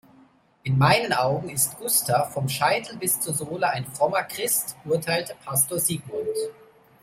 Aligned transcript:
In 0.63 0.79
meinen 0.79 1.13
Augen 1.13 1.49
ist 1.49 1.77
Gustav 1.77 2.33
vom 2.33 2.49
Scheitel 2.49 2.97
bis 2.97 3.19
zur 3.21 3.35
Sohle 3.35 3.69
ein 3.69 3.85
frommer 3.85 4.23
Christ, 4.23 4.75
urteilte 4.83 5.35
Pastor 5.45 5.77
Sigmund. 5.77 6.25